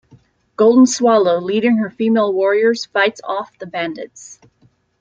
[0.55, 4.39] Golden Swallow, leading her female warriors, fights off the bandits.